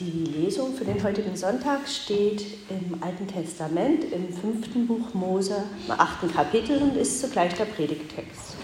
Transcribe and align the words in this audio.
Die 0.00 0.24
Lesung 0.24 0.74
für 0.74 0.84
den 0.84 1.00
heutigen 1.04 1.36
Sonntag 1.36 1.88
steht 1.88 2.44
im 2.68 3.00
Alten 3.00 3.28
Testament 3.28 4.02
im 4.02 4.32
fünften 4.32 4.88
Buch 4.88 5.14
Mose, 5.14 5.62
im 5.86 5.92
achten 5.92 6.32
Kapitel 6.34 6.82
und 6.82 6.96
ist 6.96 7.20
zugleich 7.20 7.54
der 7.54 7.66
Predigtext. 7.66 8.56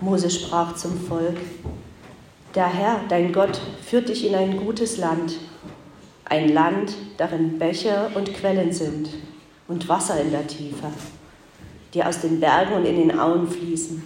Mose 0.00 0.28
sprach 0.28 0.74
zum 0.74 0.98
Volk, 0.98 1.36
der 2.56 2.66
Herr, 2.66 3.02
dein 3.08 3.32
Gott, 3.32 3.60
führt 3.80 4.08
dich 4.08 4.26
in 4.26 4.34
ein 4.34 4.56
gutes 4.56 4.96
Land, 4.96 5.34
ein 6.24 6.48
Land, 6.48 6.94
darin 7.16 7.60
Bäche 7.60 8.10
und 8.16 8.34
Quellen 8.34 8.72
sind 8.72 9.10
und 9.68 9.88
Wasser 9.88 10.20
in 10.20 10.32
der 10.32 10.48
Tiefe 10.48 10.90
die 11.94 12.02
aus 12.02 12.20
den 12.20 12.40
Bergen 12.40 12.74
und 12.74 12.86
in 12.86 12.96
den 12.96 13.18
Auen 13.18 13.48
fließen. 13.48 14.02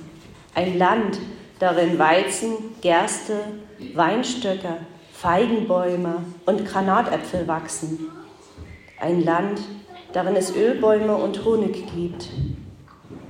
Ein 0.55 0.79
Land, 0.79 1.19
darin 1.59 1.99
Weizen, 1.99 2.55
Gerste, 2.81 3.35
Weinstöcke, 3.95 4.79
Feigenbäume 5.13 6.25
und 6.47 6.67
Granatäpfel 6.67 7.47
wachsen. 7.47 8.09
Ein 9.01 9.25
Land, 9.25 9.61
darin 10.13 10.37
es 10.37 10.55
Ölbäume 10.55 11.17
und 11.17 11.45
Honig 11.45 11.85
gibt. 11.95 12.29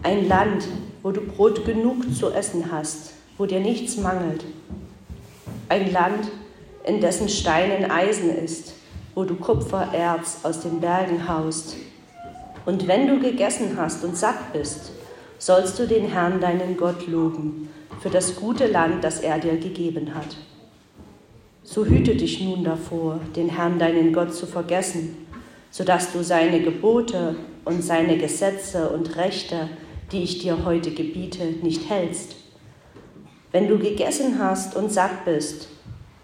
Ein 0.02 0.28
Land, 0.28 0.66
wo 1.02 1.10
du 1.10 1.20
Brot 1.20 1.64
genug 1.64 2.14
zu 2.14 2.30
essen 2.30 2.70
hast, 2.70 3.12
wo 3.38 3.46
dir 3.46 3.60
nichts 3.60 3.96
mangelt. 3.96 4.44
Ein 5.68 5.92
Land, 5.92 6.30
in 6.84 7.00
dessen 7.00 7.28
Steinen 7.28 7.90
Eisen 7.90 8.30
ist, 8.30 8.74
wo 9.14 9.24
du 9.24 9.34
Kupfererz 9.34 10.38
aus 10.44 10.60
den 10.60 10.80
Bergen 10.80 11.28
haust 11.28 11.76
und 12.66 12.86
wenn 12.88 13.06
du 13.06 13.18
gegessen 13.20 13.76
hast 13.76 14.04
und 14.04 14.16
satt 14.16 14.52
bist, 14.52 14.92
sollst 15.38 15.78
du 15.78 15.86
den 15.86 16.08
Herrn, 16.08 16.40
deinen 16.40 16.76
Gott, 16.76 17.06
loben 17.06 17.68
für 18.00 18.10
das 18.10 18.36
gute 18.36 18.66
Land, 18.66 19.02
das 19.04 19.20
er 19.20 19.38
dir 19.38 19.56
gegeben 19.56 20.14
hat. 20.14 20.36
So 21.62 21.84
hüte 21.84 22.14
dich 22.14 22.40
nun 22.42 22.64
davor, 22.64 23.20
den 23.34 23.48
Herrn, 23.48 23.78
deinen 23.78 24.12
Gott, 24.12 24.34
zu 24.34 24.46
vergessen, 24.46 25.26
sodass 25.70 26.12
du 26.12 26.22
seine 26.22 26.60
Gebote 26.60 27.36
und 27.64 27.82
seine 27.82 28.18
Gesetze 28.18 28.88
und 28.90 29.16
Rechte, 29.16 29.68
die 30.12 30.22
ich 30.22 30.38
dir 30.38 30.64
heute 30.64 30.90
gebiete, 30.90 31.44
nicht 31.62 31.88
hältst. 31.88 32.36
Wenn 33.52 33.68
du 33.68 33.78
gegessen 33.78 34.38
hast 34.38 34.76
und 34.76 34.92
satt 34.92 35.24
bist 35.24 35.68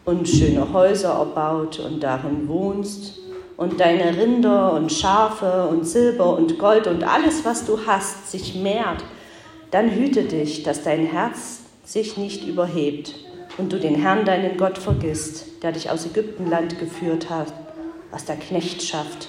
und 0.05 0.29
schöne 0.29 0.73
Häuser 0.73 1.15
erbaut 1.15 1.79
und 1.81 2.03
darin 2.03 2.49
wohnst, 2.49 3.19
und 3.63 3.79
deine 3.79 4.17
Rinder 4.17 4.73
und 4.73 4.91
Schafe 4.91 5.69
und 5.69 5.87
Silber 5.87 6.37
und 6.37 6.59
Gold 6.59 6.89
und 6.89 7.05
alles, 7.05 7.45
was 7.45 7.65
du 7.65 7.79
hast, 7.87 8.29
sich 8.29 8.57
mehrt, 8.57 9.05
dann 9.71 9.89
hüte 9.89 10.25
dich, 10.25 10.65
dass 10.65 10.83
dein 10.83 11.07
Herz 11.07 11.61
sich 11.85 12.17
nicht 12.17 12.45
überhebt 12.45 13.15
und 13.59 13.73
du 13.73 13.79
den 13.79 13.95
Herrn, 13.95 14.25
deinen 14.25 14.57
Gott, 14.57 14.79
vergisst, 14.79 15.63
der 15.63 15.71
dich 15.71 15.91
aus 15.91 16.05
Ägyptenland 16.07 16.81
geführt 16.81 17.31
hat, 17.31 17.53
aus 18.11 18.25
der 18.25 18.35
Knechtschaft 18.35 19.29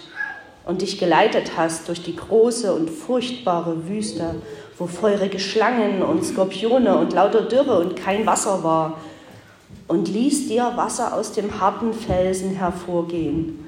und 0.66 0.81
dich 0.81 0.98
geleitet 0.98 1.52
hast 1.56 1.88
durch 1.88 2.02
die 2.02 2.16
große 2.16 2.73
und 2.73 2.89
furchtbare 2.89 3.88
Wüste, 3.88 4.34
wo 4.80 4.88
feurige 4.88 5.38
Schlangen 5.38 6.02
und 6.02 6.26
Skorpione 6.26 6.98
und 6.98 7.14
lauter 7.14 7.44
Dürre 7.44 7.78
und 7.78 7.95
kein 7.95 8.26
Wasser 8.26 8.64
war, 8.64 8.98
und 9.88 10.08
ließ 10.08 10.48
dir 10.48 10.72
Wasser 10.76 11.14
aus 11.14 11.34
dem 11.34 11.59
harten 11.59 11.94
Felsen 11.94 12.56
hervorgehen 12.56 13.62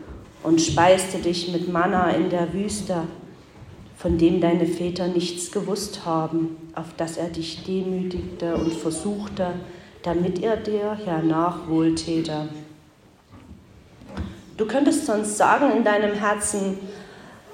und 0.46 0.62
speiste 0.62 1.18
dich 1.18 1.52
mit 1.52 1.72
Manna 1.74 2.12
in 2.12 2.30
der 2.30 2.54
Wüste, 2.54 3.04
von 3.98 4.18
dem 4.18 4.40
deine 4.40 4.68
Väter 4.68 5.08
nichts 5.08 5.52
gewusst 5.52 6.06
haben, 6.06 6.56
auf 6.76 6.86
das 6.98 7.18
er 7.18 7.30
dich 7.30 7.64
demütigte 7.64 8.56
und 8.56 8.74
versuchte, 8.74 9.54
damit 10.04 10.44
er 10.44 10.58
dir 10.58 10.98
hernach 11.04 11.68
wohltäte. 11.68 12.50
Du 14.58 14.68
könntest 14.68 15.08
sonst 15.08 15.36
sagen 15.36 15.72
in 15.76 15.84
deinem 15.84 16.14
Herzen, 16.14 16.78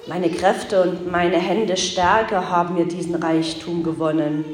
meine 0.06 0.28
Kräfte 0.28 0.82
und 0.82 1.10
meine 1.10 1.38
Hände 1.38 1.76
Stärke 1.76 2.50
haben 2.50 2.74
mir 2.74 2.84
diesen 2.84 3.14
Reichtum 3.14 3.82
gewonnen, 3.82 4.44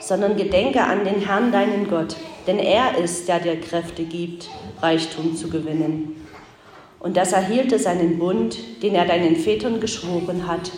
sondern 0.00 0.36
gedenke 0.36 0.82
an 0.82 1.04
den 1.04 1.20
Herrn, 1.20 1.52
deinen 1.52 1.90
Gott, 1.90 2.16
denn 2.46 2.58
er 2.58 2.96
ist, 2.96 3.28
der 3.28 3.40
dir 3.40 3.60
Kräfte 3.60 4.04
gibt, 4.04 4.48
Reichtum 4.80 5.36
zu 5.36 5.50
gewinnen 5.50 6.22
und 7.02 7.16
das 7.16 7.32
erhielte 7.32 7.80
seinen 7.80 8.18
Bund, 8.18 8.56
den 8.80 8.94
er 8.94 9.04
deinen 9.04 9.34
Vätern 9.34 9.80
geschworen 9.80 10.46
hat, 10.46 10.70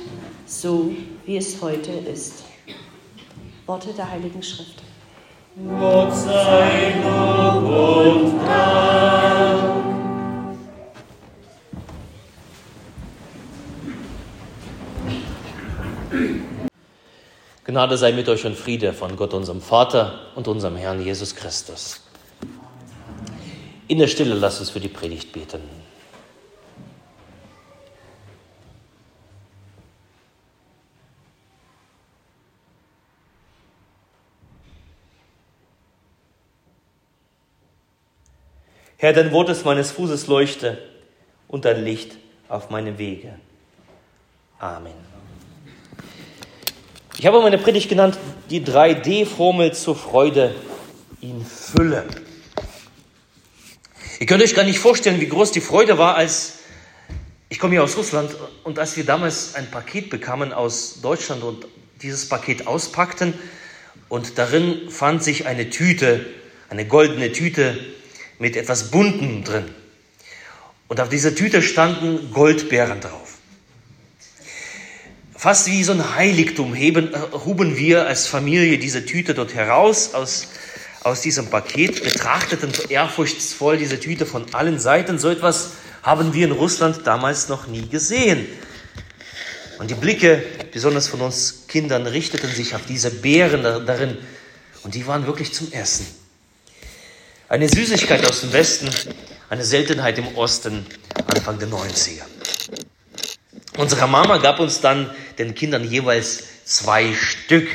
so 0.46 0.90
wie 1.26 1.36
es 1.36 1.60
heute 1.60 1.92
ist. 1.92 2.44
Worte 3.66 3.92
der 3.92 4.10
Heiligen 4.10 4.42
Schrift. 4.42 4.82
Gott 5.78 6.14
sei 6.14 6.94
Lob 7.02 7.64
und 7.64 8.38
Dank. 8.46 9.84
Gnade 17.66 17.96
sei 17.98 18.12
mit 18.12 18.28
euch 18.28 18.46
und 18.46 18.56
Friede 18.56 18.92
von 18.92 19.16
Gott, 19.16 19.34
unserem 19.34 19.60
Vater 19.60 20.20
und 20.36 20.48
unserem 20.48 20.76
Herrn 20.76 21.04
Jesus 21.04 21.34
Christus. 21.34 22.00
In 23.88 23.98
der 23.98 24.06
Stille 24.06 24.34
lasst 24.34 24.60
uns 24.60 24.70
für 24.70 24.80
die 24.80 24.88
Predigt 24.88 25.32
beten. 25.32 25.60
Herr, 39.04 39.12
dein 39.12 39.32
Wort 39.32 39.50
ist 39.50 39.66
meines 39.66 39.90
Fußes 39.90 40.28
Leuchte 40.28 40.78
und 41.46 41.66
dein 41.66 41.84
Licht 41.84 42.16
auf 42.48 42.70
meinem 42.70 42.96
Wege. 42.96 43.38
Amen. 44.58 44.94
Ich 47.18 47.26
habe 47.26 47.42
meine 47.42 47.58
Predigt 47.58 47.90
genannt, 47.90 48.16
die 48.48 48.64
3D-Formel 48.64 49.74
zur 49.74 49.94
Freude 49.94 50.54
in 51.20 51.44
Fülle. 51.44 52.06
Ihr 54.20 54.26
könnt 54.26 54.42
euch 54.42 54.54
gar 54.54 54.64
nicht 54.64 54.78
vorstellen, 54.78 55.20
wie 55.20 55.28
groß 55.28 55.52
die 55.52 55.60
Freude 55.60 55.98
war, 55.98 56.14
als 56.14 56.60
ich 57.50 57.58
komme 57.58 57.72
hier 57.72 57.84
aus 57.84 57.98
Russland 57.98 58.34
und 58.62 58.78
als 58.78 58.96
wir 58.96 59.04
damals 59.04 59.54
ein 59.54 59.70
Paket 59.70 60.08
bekamen 60.08 60.54
aus 60.54 61.02
Deutschland 61.02 61.42
und 61.42 61.66
dieses 62.00 62.26
Paket 62.26 62.66
auspackten 62.66 63.34
und 64.08 64.38
darin 64.38 64.88
fand 64.88 65.22
sich 65.22 65.46
eine 65.46 65.68
Tüte, 65.68 66.24
eine 66.70 66.86
goldene 66.86 67.32
Tüte 67.32 67.78
mit 68.38 68.56
etwas 68.56 68.90
Buntem 68.90 69.44
drin. 69.44 69.64
Und 70.88 71.00
auf 71.00 71.08
dieser 71.08 71.34
Tüte 71.34 71.62
standen 71.62 72.30
Goldbeeren 72.32 73.00
drauf. 73.00 73.38
Fast 75.36 75.66
wie 75.66 75.84
so 75.84 75.92
ein 75.92 76.14
Heiligtum 76.14 76.74
heben, 76.74 77.12
äh, 77.12 77.18
huben 77.44 77.76
wir 77.76 78.06
als 78.06 78.26
Familie 78.26 78.78
diese 78.78 79.04
Tüte 79.04 79.34
dort 79.34 79.54
heraus 79.54 80.14
aus, 80.14 80.48
aus 81.02 81.20
diesem 81.20 81.48
Paket, 81.48 82.02
betrachteten 82.02 82.72
ehrfurchtsvoll 82.88 83.76
diese 83.76 84.00
Tüte 84.00 84.24
von 84.24 84.54
allen 84.54 84.78
Seiten. 84.78 85.18
So 85.18 85.28
etwas 85.28 85.72
haben 86.02 86.32
wir 86.32 86.46
in 86.46 86.52
Russland 86.52 87.06
damals 87.06 87.48
noch 87.48 87.66
nie 87.66 87.88
gesehen. 87.88 88.46
Und 89.78 89.90
die 89.90 89.94
Blicke, 89.94 90.42
besonders 90.72 91.08
von 91.08 91.20
uns 91.20 91.66
Kindern, 91.68 92.06
richteten 92.06 92.50
sich 92.50 92.74
auf 92.74 92.86
diese 92.86 93.10
Beeren 93.10 93.62
darin. 93.86 94.16
Und 94.82 94.94
die 94.94 95.06
waren 95.06 95.26
wirklich 95.26 95.52
zum 95.52 95.72
Essen. 95.72 96.06
Eine 97.48 97.68
Süßigkeit 97.68 98.24
aus 98.26 98.40
dem 98.40 98.54
Westen, 98.54 98.88
eine 99.50 99.64
Seltenheit 99.64 100.18
im 100.18 100.34
Osten, 100.36 100.86
Anfang 101.26 101.58
der 101.58 101.68
90er. 101.68 102.22
Unsere 103.76 104.08
Mama 104.08 104.38
gab 104.38 104.60
uns 104.60 104.80
dann 104.80 105.10
den 105.38 105.54
Kindern 105.54 105.84
jeweils 105.84 106.64
zwei 106.64 107.12
Stück. 107.12 107.68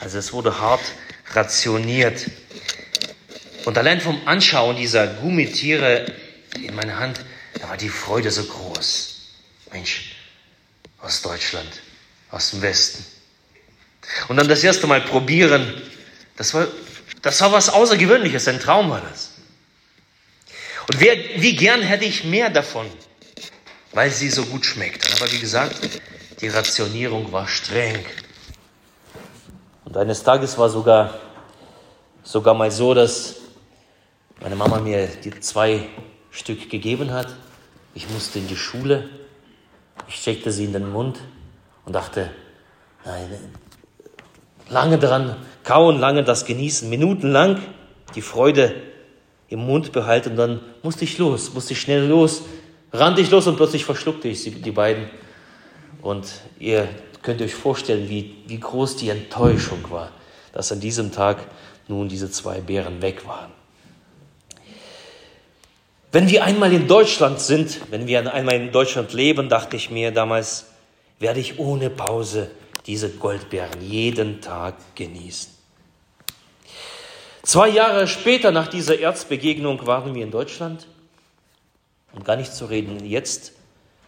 Also 0.00 0.18
es 0.18 0.32
wurde 0.32 0.60
hart 0.60 0.80
rationiert. 1.32 2.30
Und 3.64 3.76
allein 3.76 4.00
vom 4.00 4.20
Anschauen 4.28 4.76
dieser 4.76 5.08
Gummitiere 5.08 6.06
in 6.54 6.76
meiner 6.76 7.00
Hand, 7.00 7.20
da 7.60 7.68
war 7.68 7.76
die 7.76 7.88
Freude 7.88 8.30
so 8.30 8.44
groß. 8.44 9.16
Mensch, 9.72 10.14
aus 11.00 11.22
Deutschland, 11.22 11.82
aus 12.30 12.50
dem 12.50 12.62
Westen. 12.62 13.04
Und 14.28 14.36
dann 14.36 14.46
das 14.46 14.62
erste 14.62 14.86
Mal 14.86 15.00
probieren, 15.00 15.82
das 16.36 16.54
war 16.54 16.68
das 17.26 17.40
war 17.40 17.50
was 17.50 17.70
Außergewöhnliches, 17.70 18.46
ein 18.46 18.60
Traum 18.60 18.88
war 18.88 19.00
das. 19.00 19.32
Und 20.86 21.00
wer, 21.00 21.16
wie 21.42 21.56
gern 21.56 21.82
hätte 21.82 22.04
ich 22.04 22.22
mehr 22.22 22.50
davon, 22.50 22.86
weil 23.92 24.12
sie 24.12 24.30
so 24.30 24.44
gut 24.44 24.64
schmeckt. 24.64 25.12
Aber 25.16 25.32
wie 25.32 25.40
gesagt, 25.40 25.74
die 26.40 26.46
Rationierung 26.46 27.32
war 27.32 27.48
streng. 27.48 28.06
Und 29.84 29.96
eines 29.96 30.22
Tages 30.22 30.56
war 30.56 30.68
sogar, 30.68 31.18
sogar 32.22 32.54
mal 32.54 32.70
so, 32.70 32.94
dass 32.94 33.34
meine 34.40 34.54
Mama 34.54 34.78
mir 34.78 35.08
die 35.08 35.40
zwei 35.40 35.88
Stück 36.30 36.70
gegeben 36.70 37.12
hat. 37.12 37.34
Ich 37.92 38.08
musste 38.08 38.38
in 38.38 38.46
die 38.46 38.56
Schule. 38.56 39.08
Ich 40.06 40.14
steckte 40.14 40.52
sie 40.52 40.66
in 40.66 40.72
den 40.72 40.92
Mund 40.92 41.18
und 41.86 41.92
dachte, 41.92 42.30
nein, 43.04 43.36
lange 44.68 44.96
dran 44.96 45.44
kauen, 45.66 45.98
lange 45.98 46.24
das 46.24 46.46
genießen, 46.46 46.88
minutenlang 46.88 47.60
die 48.14 48.22
Freude 48.22 48.74
im 49.48 49.66
Mund 49.66 49.92
behalten. 49.92 50.30
Und 50.30 50.36
dann 50.36 50.60
musste 50.82 51.04
ich 51.04 51.18
los, 51.18 51.52
musste 51.52 51.74
ich 51.74 51.80
schnell 51.80 52.06
los, 52.06 52.42
rannte 52.92 53.20
ich 53.20 53.30
los 53.30 53.46
und 53.46 53.56
plötzlich 53.56 53.84
verschluckte 53.84 54.28
ich 54.28 54.42
sie, 54.42 54.52
die 54.52 54.70
beiden. 54.70 55.10
Und 56.00 56.26
ihr 56.60 56.88
könnt 57.22 57.42
euch 57.42 57.54
vorstellen, 57.54 58.08
wie, 58.08 58.36
wie 58.46 58.60
groß 58.60 58.96
die 58.96 59.08
Enttäuschung 59.08 59.90
war, 59.90 60.12
dass 60.52 60.70
an 60.70 60.80
diesem 60.80 61.10
Tag 61.10 61.38
nun 61.88 62.08
diese 62.08 62.30
zwei 62.30 62.60
Bären 62.60 63.02
weg 63.02 63.26
waren. 63.26 63.50
Wenn 66.12 66.30
wir 66.30 66.44
einmal 66.44 66.72
in 66.72 66.86
Deutschland 66.86 67.40
sind, 67.40 67.80
wenn 67.90 68.06
wir 68.06 68.32
einmal 68.32 68.54
in 68.54 68.70
Deutschland 68.70 69.12
leben, 69.12 69.48
dachte 69.48 69.76
ich 69.76 69.90
mir 69.90 70.12
damals, 70.12 70.66
werde 71.18 71.40
ich 71.40 71.58
ohne 71.58 71.90
Pause 71.90 72.50
diese 72.86 73.10
Goldbeeren 73.10 73.82
jeden 73.82 74.40
Tag 74.40 74.76
genießen. 74.94 75.55
Zwei 77.46 77.68
Jahre 77.68 78.08
später 78.08 78.50
nach 78.50 78.66
dieser 78.66 78.98
Erzbegegnung 78.98 79.86
waren 79.86 80.16
wir 80.16 80.24
in 80.24 80.32
Deutschland 80.32 80.88
und 82.12 82.24
gar 82.24 82.34
nicht 82.34 82.52
zu 82.52 82.64
reden 82.64 83.06
jetzt, 83.06 83.52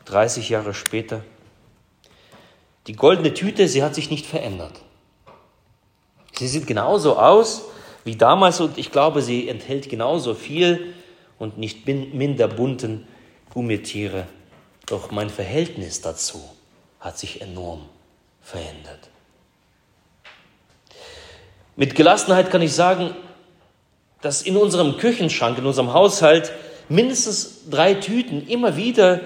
30 0.06 0.48
Jahre 0.48 0.74
später. 0.74 1.22
Die 2.88 2.94
goldene 2.94 3.34
Tüte, 3.34 3.68
sie 3.68 3.84
hat 3.84 3.94
sich 3.94 4.10
nicht 4.10 4.26
verändert. 4.26 4.80
Sie 6.32 6.48
sieht 6.48 6.66
genauso 6.66 7.16
aus 7.16 7.66
wie 8.02 8.16
damals 8.16 8.60
und 8.60 8.76
ich 8.76 8.90
glaube, 8.90 9.22
sie 9.22 9.48
enthält 9.48 9.88
genauso 9.88 10.34
viel 10.34 10.92
und 11.38 11.58
nicht 11.58 11.86
minder 11.86 12.48
bunten 12.48 13.06
Gummitiere. 13.54 14.26
Doch 14.86 15.12
mein 15.12 15.30
Verhältnis 15.30 16.00
dazu 16.00 16.42
hat 16.98 17.16
sich 17.16 17.40
enorm 17.40 17.88
verändert. 18.42 19.10
Mit 21.76 21.94
Gelassenheit 21.94 22.50
kann 22.50 22.62
ich 22.62 22.72
sagen, 22.72 23.14
dass 24.20 24.42
in 24.42 24.56
unserem 24.56 24.96
Küchenschrank, 24.96 25.58
in 25.58 25.66
unserem 25.66 25.92
Haushalt 25.92 26.52
mindestens 26.88 27.68
drei 27.70 27.94
Tüten 27.94 28.46
immer 28.46 28.76
wieder 28.76 29.20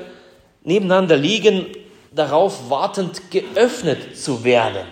nebeneinander 0.64 1.16
liegen, 1.16 1.66
darauf 2.12 2.68
wartend 2.68 3.30
geöffnet 3.30 4.16
zu 4.16 4.44
werden. 4.44 4.86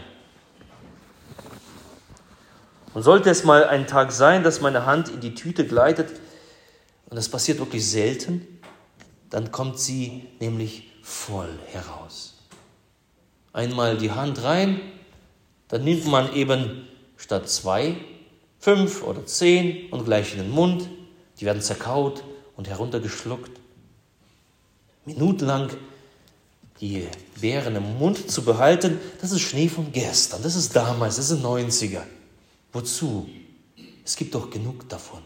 Und 2.95 3.03
sollte 3.03 3.31
es 3.31 3.45
mal 3.45 3.65
ein 3.65 3.87
Tag 3.87 4.11
sein, 4.11 4.43
dass 4.43 4.61
meine 4.61 4.87
Hand 4.87 5.09
in 5.09 5.21
die 5.21 5.35
Tüte 5.35 5.67
gleitet, 5.67 6.09
und 7.09 7.17
das 7.17 7.29
passiert 7.29 7.59
wirklich 7.59 7.89
selten, 7.89 8.47
dann 9.29 9.53
kommt 9.53 9.79
sie 9.79 10.27
nämlich 10.41 10.91
voll 11.03 11.59
heraus. 11.67 12.35
Einmal 13.53 13.97
die 13.97 14.11
Hand 14.11 14.43
rein, 14.43 14.81
dann 15.69 15.85
nimmt 15.85 16.07
man 16.07 16.35
eben 16.35 16.89
statt 17.17 17.49
zwei 17.49 17.97
fünf 18.61 19.03
oder 19.03 19.27
zehn 19.27 19.91
und 19.91 20.05
gleich 20.05 20.33
in 20.33 20.39
den 20.39 20.51
Mund. 20.51 20.89
Die 21.41 21.47
werden 21.47 21.63
zerkaut 21.63 22.23
und 22.57 22.69
heruntergeschluckt. 22.69 23.51
Minutenlang 25.07 25.71
die 26.81 27.07
Beeren 27.41 27.77
im 27.77 27.99
Mund 27.99 28.31
zu 28.31 28.43
behalten, 28.43 28.99
das 29.21 29.33
ist 29.33 29.41
Schnee 29.41 29.69
von 29.69 29.93
gestern, 29.93 30.43
das 30.43 30.57
ist 30.57 30.75
damals, 30.75 31.17
das 31.17 31.29
sind 31.29 31.45
90er. 31.45 32.03
Wozu? 32.73 33.29
Es 34.05 34.17
gibt 34.17 34.35
doch 34.35 34.51
genug 34.51 34.89
davon. 34.89 35.23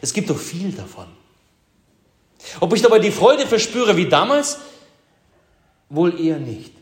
Es 0.00 0.12
gibt 0.12 0.30
doch 0.30 0.38
viel 0.38 0.72
davon. 0.72 1.06
Ob 2.60 2.72
ich 2.74 2.82
dabei 2.82 2.98
die 2.98 3.10
Freude 3.10 3.46
verspüre 3.46 3.96
wie 3.96 4.08
damals? 4.08 4.58
Wohl 5.88 6.18
eher 6.20 6.38
nicht. 6.38 6.72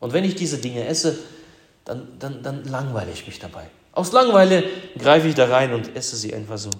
Und 0.00 0.12
wenn 0.12 0.24
ich 0.24 0.34
diese 0.34 0.58
Dinge 0.58 0.86
esse, 0.86 1.18
dann, 1.84 2.18
dann, 2.18 2.42
dann 2.42 2.64
langweile 2.64 3.12
ich 3.12 3.26
mich 3.26 3.38
dabei. 3.38 3.66
Aus 3.92 4.12
Langeweile 4.12 4.64
greife 4.98 5.28
ich 5.28 5.34
da 5.34 5.46
rein 5.46 5.72
und 5.72 5.94
esse 5.94 6.16
sie 6.16 6.34
einfach 6.34 6.58
so. 6.58 6.70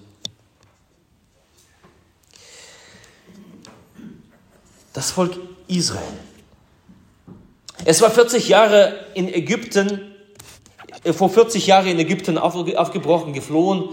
Das 4.92 5.10
Volk 5.10 5.36
Israel. 5.66 6.02
Es 7.84 8.00
war 8.00 8.10
40 8.10 8.48
Jahre 8.48 9.06
in 9.14 9.28
Ägypten, 9.28 10.14
äh, 11.02 11.12
vor 11.12 11.28
40 11.28 11.66
Jahren 11.66 11.86
in 11.86 11.98
Ägypten 11.98 12.38
aufgebrochen, 12.38 13.32
geflohen 13.32 13.90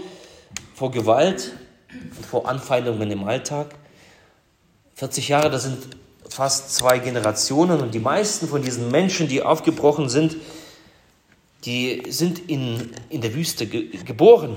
vor 0.74 0.90
Gewalt 0.90 1.52
und 2.16 2.26
vor 2.26 2.48
Anfeindungen 2.48 3.10
im 3.10 3.24
Alltag. 3.24 3.74
40 4.94 5.28
Jahre, 5.28 5.50
das 5.50 5.64
sind 5.64 5.78
fast 6.28 6.74
zwei 6.74 6.98
Generationen 6.98 7.80
und 7.80 7.92
die 7.92 7.98
meisten 7.98 8.48
von 8.48 8.62
diesen 8.62 8.90
Menschen, 8.90 9.28
die 9.28 9.42
aufgebrochen 9.42 10.08
sind, 10.08 10.36
die 11.64 12.02
sind 12.08 12.50
in, 12.50 12.90
in 13.08 13.20
der 13.20 13.34
Wüste 13.34 13.66
ge 13.66 13.88
geboren, 14.04 14.56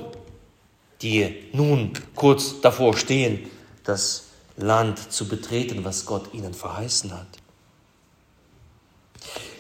die 1.02 1.50
nun 1.54 1.94
kurz 2.16 2.62
davor 2.62 2.98
stehen, 2.98 3.50
das 3.84 4.26
Land 4.58 5.12
zu 5.12 5.28
betreten, 5.28 5.84
was 5.84 6.06
Gott 6.06 6.34
ihnen 6.34 6.54
verheißen 6.54 7.14
hat. 7.14 7.28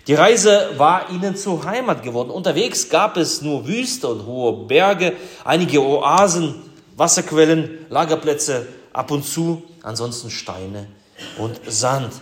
Die 0.07 0.13
Reise 0.13 0.71
war 0.77 1.09
ihnen 1.09 1.35
zur 1.35 1.65
Heimat 1.65 2.03
geworden. 2.03 2.29
Unterwegs 2.29 2.89
gab 2.89 3.17
es 3.17 3.41
nur 3.41 3.67
Wüste 3.67 4.07
und 4.07 4.25
hohe 4.25 4.67
Berge, 4.67 5.13
einige 5.43 5.81
Oasen, 5.81 6.55
Wasserquellen, 6.95 7.85
Lagerplätze, 7.89 8.67
ab 8.93 9.11
und 9.11 9.25
zu, 9.25 9.63
ansonsten 9.81 10.29
Steine 10.29 10.87
und 11.37 11.59
Sand, 11.67 12.13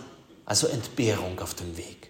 also 0.46 0.66
Entbehrung 0.66 1.38
auf 1.40 1.54
dem 1.54 1.76
Weg. 1.76 2.03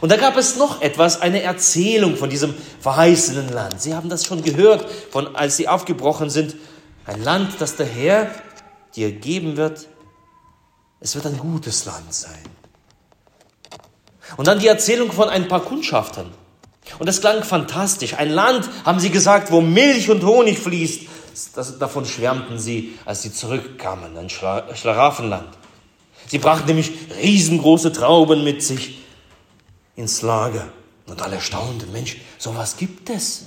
Und 0.00 0.10
da 0.10 0.16
gab 0.16 0.36
es 0.36 0.56
noch 0.56 0.82
etwas, 0.82 1.20
eine 1.20 1.42
Erzählung 1.42 2.16
von 2.16 2.30
diesem 2.30 2.54
verheißenen 2.80 3.52
Land. 3.52 3.80
Sie 3.80 3.94
haben 3.94 4.08
das 4.08 4.24
schon 4.24 4.42
gehört, 4.42 4.90
von, 5.10 5.34
als 5.36 5.56
sie 5.56 5.68
aufgebrochen 5.68 6.30
sind. 6.30 6.56
Ein 7.06 7.22
Land, 7.22 7.60
das 7.60 7.76
der 7.76 7.86
Herr 7.86 8.30
dir 8.96 9.12
geben 9.12 9.56
wird. 9.56 9.88
Es 11.00 11.14
wird 11.14 11.26
ein 11.26 11.38
gutes 11.38 11.84
Land 11.84 12.12
sein. 12.12 12.42
Und 14.36 14.48
dann 14.48 14.58
die 14.58 14.68
Erzählung 14.68 15.12
von 15.12 15.28
ein 15.28 15.48
paar 15.48 15.60
Kundschaftern. 15.60 16.32
Und 16.98 17.06
das 17.06 17.20
klang 17.20 17.42
fantastisch. 17.42 18.14
Ein 18.14 18.30
Land, 18.30 18.68
haben 18.84 19.00
sie 19.00 19.10
gesagt, 19.10 19.50
wo 19.50 19.60
Milch 19.60 20.10
und 20.10 20.24
Honig 20.24 20.58
fließt. 20.58 21.02
Das, 21.54 21.78
davon 21.78 22.04
schwärmten 22.04 22.58
sie, 22.58 22.96
als 23.04 23.22
sie 23.22 23.32
zurückkamen, 23.32 24.16
ein 24.16 24.30
Schla 24.30 24.74
Schlaraffenland. 24.74 25.48
Sie 26.28 26.38
brachten 26.38 26.68
nämlich 26.68 26.92
riesengroße 27.20 27.92
Trauben 27.92 28.44
mit 28.44 28.62
sich 28.62 29.03
ins 29.96 30.22
Lager. 30.22 30.68
Und 31.06 31.20
alle 31.20 31.40
staunten, 31.40 31.92
Mensch, 31.92 32.18
sowas 32.38 32.76
gibt 32.76 33.10
es. 33.10 33.44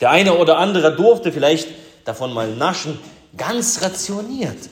Der 0.00 0.10
eine 0.10 0.34
oder 0.34 0.58
andere 0.58 0.94
durfte 0.94 1.32
vielleicht 1.32 1.68
davon 2.04 2.32
mal 2.32 2.54
naschen, 2.54 2.98
ganz 3.36 3.82
rationiert. 3.82 4.70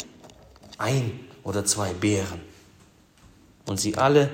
Ein 0.79 1.21
oder 1.43 1.65
zwei 1.65 1.93
Beeren. 1.93 2.41
Und 3.67 3.81
sie 3.81 3.97
alle 3.97 4.31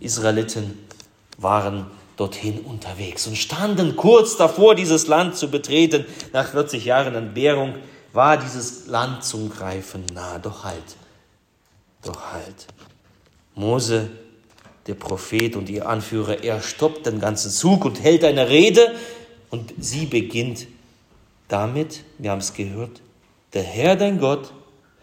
Israeliten 0.00 0.86
waren 1.36 1.86
dorthin 2.16 2.60
unterwegs 2.60 3.26
und 3.26 3.36
standen 3.36 3.96
kurz 3.96 4.36
davor, 4.36 4.74
dieses 4.74 5.06
Land 5.06 5.36
zu 5.36 5.50
betreten. 5.50 6.04
Nach 6.32 6.48
40 6.48 6.84
Jahren 6.84 7.14
Entbehrung 7.14 7.76
war 8.12 8.36
dieses 8.36 8.86
Land 8.86 9.24
zum 9.24 9.50
Greifen 9.50 10.04
nah. 10.12 10.38
Doch 10.38 10.64
halt, 10.64 10.96
doch 12.02 12.32
halt. 12.32 12.66
Mose, 13.54 14.10
der 14.88 14.94
Prophet 14.94 15.54
und 15.54 15.68
ihr 15.68 15.86
Anführer, 15.86 16.42
er 16.42 16.60
stoppt 16.62 17.06
den 17.06 17.20
ganzen 17.20 17.50
Zug 17.50 17.84
und 17.84 18.02
hält 18.02 18.24
eine 18.24 18.48
Rede 18.48 18.94
und 19.50 19.72
sie 19.78 20.06
beginnt 20.06 20.66
damit, 21.48 22.02
wir 22.18 22.30
haben 22.30 22.40
es 22.40 22.54
gehört, 22.54 23.00
der 23.52 23.62
Herr 23.62 23.96
dein 23.96 24.18
Gott 24.18 24.52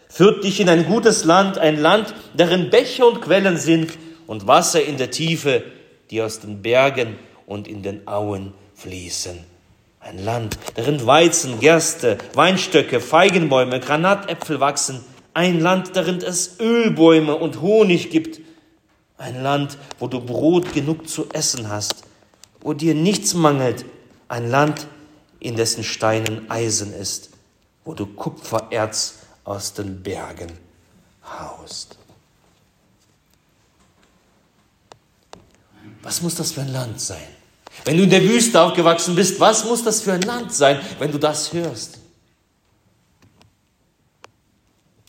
führt 0.08 0.44
dich 0.44 0.60
in 0.60 0.68
ein 0.68 0.86
gutes 0.86 1.24
Land, 1.24 1.58
ein 1.58 1.78
Land, 1.78 2.14
darin 2.36 2.70
Bäche 2.70 3.06
und 3.06 3.20
Quellen 3.20 3.56
sind 3.56 3.92
und 4.26 4.46
Wasser 4.46 4.84
in 4.84 4.96
der 4.96 5.10
Tiefe, 5.10 5.62
die 6.10 6.22
aus 6.22 6.40
den 6.40 6.62
Bergen 6.62 7.16
und 7.46 7.68
in 7.68 7.82
den 7.82 8.06
Auen 8.06 8.52
fließen. 8.74 9.38
Ein 10.00 10.24
Land, 10.24 10.58
darin 10.76 11.04
Weizen, 11.04 11.58
Gerste, 11.58 12.18
Weinstöcke, 12.34 13.00
Feigenbäume, 13.00 13.80
Granatäpfel 13.80 14.60
wachsen. 14.60 15.04
Ein 15.34 15.60
Land, 15.60 15.96
darin 15.96 16.18
es 16.18 16.60
Ölbäume 16.60 17.34
und 17.34 17.60
Honig 17.60 18.10
gibt. 18.10 18.40
Ein 19.18 19.42
Land, 19.42 19.78
wo 19.98 20.08
du 20.08 20.20
Brot 20.20 20.72
genug 20.72 21.08
zu 21.08 21.28
essen 21.30 21.68
hast, 21.68 22.04
wo 22.60 22.74
dir 22.74 22.94
nichts 22.94 23.34
mangelt. 23.34 23.84
Ein 24.28 24.50
Land, 24.50 24.86
in 25.40 25.56
dessen 25.56 25.84
Steinen 25.84 26.50
Eisen 26.50 26.92
ist, 26.92 27.30
wo 27.84 27.94
du 27.94 28.06
Kupfererz 28.06 29.20
aus 29.44 29.72
den 29.72 30.02
Bergen 30.02 30.52
haust. 31.24 31.96
Was 36.02 36.20
muss 36.22 36.34
das 36.34 36.52
für 36.52 36.62
ein 36.62 36.72
Land 36.72 37.00
sein? 37.00 37.26
Wenn 37.84 37.96
du 37.96 38.04
in 38.04 38.10
der 38.10 38.22
Wüste 38.22 38.60
aufgewachsen 38.60 39.14
bist, 39.14 39.38
was 39.38 39.64
muss 39.64 39.84
das 39.84 40.02
für 40.02 40.12
ein 40.12 40.22
Land 40.22 40.52
sein, 40.52 40.80
wenn 40.98 41.12
du 41.12 41.18
das 41.18 41.52
hörst? 41.52 41.98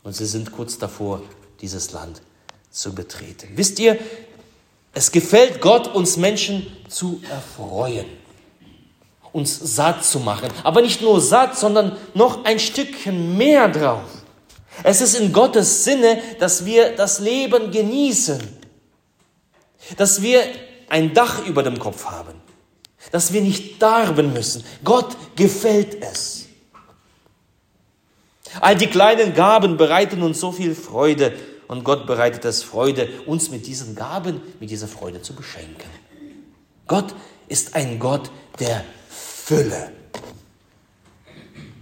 Und 0.03 0.15
sie 0.15 0.25
sind 0.25 0.51
kurz 0.51 0.77
davor, 0.77 1.21
dieses 1.59 1.91
Land 1.91 2.21
zu 2.77 2.93
betreten. 2.93 3.49
Wisst 3.55 3.79
ihr, 3.79 3.97
Es 4.93 5.11
gefällt 5.11 5.61
Gott, 5.61 5.93
uns 5.93 6.17
Menschen 6.17 6.65
zu 6.89 7.21
erfreuen, 7.29 8.07
uns 9.31 9.59
satt 9.75 10.03
zu 10.03 10.19
machen. 10.19 10.49
Aber 10.63 10.81
nicht 10.81 11.03
nur 11.03 11.21
satt, 11.21 11.55
sondern 11.55 11.97
noch 12.15 12.45
ein 12.45 12.57
Stückchen 12.57 13.37
mehr 13.37 13.69
drauf. 13.69 14.09
Es 14.81 15.01
ist 15.01 15.13
in 15.13 15.33
Gottes 15.33 15.83
Sinne, 15.83 16.19
dass 16.39 16.65
wir 16.65 16.95
das 16.95 17.19
Leben 17.19 17.69
genießen, 17.69 18.41
dass 19.97 20.23
wir 20.23 20.41
ein 20.89 21.13
Dach 21.13 21.45
über 21.45 21.61
dem 21.61 21.77
Kopf 21.77 22.05
haben, 22.05 22.33
dass 23.11 23.33
wir 23.33 23.41
nicht 23.41 23.79
darben 23.79 24.33
müssen. 24.33 24.63
Gott 24.83 25.15
gefällt 25.35 26.01
es. 26.01 26.45
All 28.61 28.75
die 28.75 28.87
kleinen 28.87 29.35
Gaben 29.35 29.77
bereiten 29.77 30.23
uns 30.23 30.39
so 30.39 30.51
viel 30.51 30.73
Freude 30.73 31.33
und 31.67 31.83
Gott 31.83 32.07
bereitet 32.07 32.45
es 32.45 32.63
Freude, 32.63 33.09
uns 33.25 33.49
mit 33.49 33.67
diesen 33.67 33.95
Gaben, 33.95 34.41
mit 34.59 34.69
dieser 34.69 34.87
Freude 34.87 35.21
zu 35.21 35.33
beschenken. 35.33 35.89
Gott 36.87 37.13
ist 37.47 37.75
ein 37.75 37.99
Gott 37.99 38.31
der 38.59 38.83
Fülle. 39.09 39.91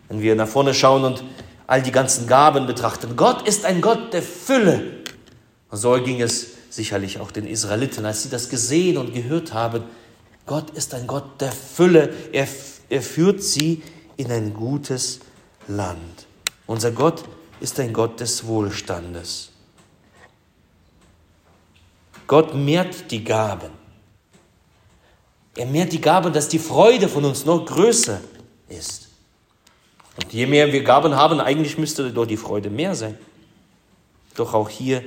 Wenn 0.07 0.21
wir 0.21 0.35
nach 0.35 0.47
vorne 0.47 0.73
schauen 0.73 1.03
und 1.03 1.23
all 1.67 1.81
die 1.81 1.91
ganzen 1.91 2.27
Gaben 2.27 2.67
betrachten, 2.67 3.15
Gott 3.15 3.47
ist 3.47 3.65
ein 3.65 3.81
Gott 3.81 4.13
der 4.13 4.21
Fülle. 4.21 5.03
Und 5.69 5.77
so 5.77 5.93
ging 6.01 6.21
es 6.21 6.47
sicherlich 6.69 7.19
auch 7.19 7.31
den 7.31 7.47
Israeliten, 7.47 8.05
als 8.05 8.23
sie 8.23 8.29
das 8.29 8.49
gesehen 8.49 8.97
und 8.97 9.13
gehört 9.13 9.53
haben. 9.53 9.83
Gott 10.45 10.71
ist 10.71 10.93
ein 10.93 11.07
Gott 11.07 11.41
der 11.41 11.51
Fülle. 11.51 12.13
Er, 12.31 12.47
er 12.89 13.01
führt 13.01 13.41
sie 13.41 13.81
in 14.17 14.31
ein 14.31 14.53
gutes 14.53 15.19
Land. 15.67 16.27
Unser 16.67 16.91
Gott 16.91 17.23
ist 17.59 17.79
ein 17.79 17.93
Gott 17.93 18.19
des 18.19 18.45
Wohlstandes. 18.45 19.51
Gott 22.27 22.53
mehrt 22.53 23.11
die 23.11 23.23
Gaben. 23.23 23.71
Er 25.55 25.65
mehrt 25.65 25.93
die 25.93 26.01
Gaben, 26.01 26.33
dass 26.33 26.49
die 26.49 26.59
Freude 26.59 27.07
von 27.07 27.23
uns 27.25 27.45
noch 27.45 27.65
größer 27.65 28.19
ist. 28.67 29.07
Und 30.17 30.33
je 30.33 30.45
mehr 30.45 30.71
wir 30.71 30.83
Gaben 30.83 31.15
haben, 31.15 31.39
eigentlich 31.39 31.77
müsste 31.77 32.11
doch 32.11 32.25
die 32.25 32.37
Freude 32.37 32.69
mehr 32.69 32.95
sein. 32.95 33.17
Doch 34.35 34.53
auch 34.53 34.69
hier 34.69 35.03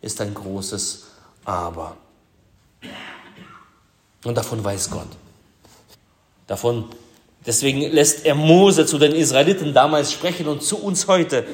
ist 0.00 0.20
ein 0.20 0.32
großes 0.32 1.06
Aber. 1.44 1.96
Und 4.24 4.36
davon 4.36 4.62
weiß 4.62 4.90
Gott. 4.90 5.08
Davon, 6.46 6.86
deswegen 7.46 7.80
lässt 7.92 8.26
er 8.26 8.34
Mose 8.34 8.86
zu 8.86 8.98
den 8.98 9.12
Israeliten 9.12 9.72
damals 9.72 10.12
sprechen 10.12 10.48
und 10.48 10.62
zu 10.62 10.82
uns 10.82 11.06
heute. 11.06 11.46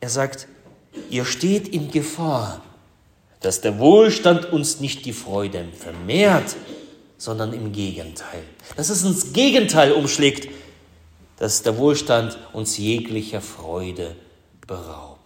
Er 0.00 0.10
sagt, 0.10 0.48
ihr 1.10 1.24
steht 1.24 1.68
in 1.68 1.90
Gefahr, 1.90 2.60
dass 3.42 3.60
der 3.60 3.78
Wohlstand 3.78 4.52
uns 4.52 4.80
nicht 4.80 5.04
die 5.04 5.12
Freude 5.12 5.66
vermehrt, 5.76 6.56
sondern 7.18 7.52
im 7.52 7.72
Gegenteil. 7.72 8.42
Dass 8.76 8.88
es 8.88 9.04
ins 9.04 9.32
Gegenteil 9.32 9.92
umschlägt, 9.92 10.48
dass 11.38 11.62
der 11.62 11.76
Wohlstand 11.76 12.38
uns 12.52 12.78
jeglicher 12.78 13.40
Freude 13.40 14.16
beraubt. 14.66 15.18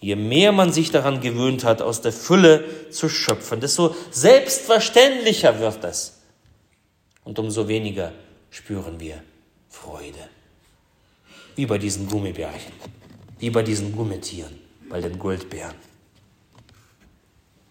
Je 0.00 0.16
mehr 0.16 0.52
man 0.52 0.72
sich 0.72 0.90
daran 0.90 1.20
gewöhnt 1.20 1.64
hat, 1.64 1.82
aus 1.82 2.00
der 2.00 2.12
Fülle 2.12 2.64
zu 2.90 3.08
schöpfen, 3.08 3.60
desto 3.60 3.94
selbstverständlicher 4.10 5.58
wird 5.58 5.82
es. 5.84 6.20
Und 7.24 7.38
umso 7.38 7.68
weniger 7.68 8.12
spüren 8.50 9.00
wir 9.00 9.22
Freude. 9.68 10.28
Wie 11.56 11.66
bei 11.66 11.78
diesen 11.78 12.08
Gummibärchen, 12.08 12.72
wie 13.38 13.50
bei 13.50 13.62
diesen 13.62 13.94
Gummitieren 13.94 14.67
bei 14.88 15.00
den 15.00 15.18
Goldbären. 15.18 15.74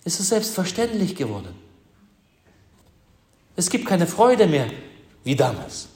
Es 0.03 0.19
ist 0.19 0.29
selbstverständlich 0.29 1.15
geworden. 1.15 1.53
Es 3.55 3.69
gibt 3.69 3.85
keine 3.85 4.07
Freude 4.07 4.47
mehr 4.47 4.67
wie 5.23 5.35
damals. 5.35 5.89